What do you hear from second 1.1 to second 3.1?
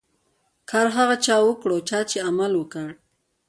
چا وکړو، چا چي عمل وکړ.